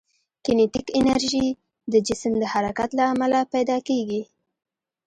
[0.43, 1.47] کینیتیک انرژي
[1.91, 4.21] د جسم د حرکت له امله پیدا کېږي.